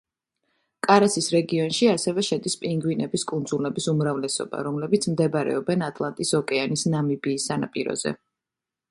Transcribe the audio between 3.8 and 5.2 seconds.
უმრავლესობა, რომლებიც